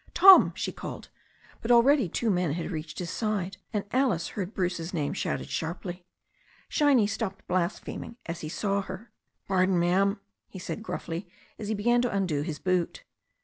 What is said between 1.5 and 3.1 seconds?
But already two men had reached